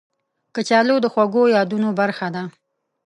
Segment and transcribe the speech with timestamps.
[0.55, 2.43] کچالو د خوږو یادونو برخه ده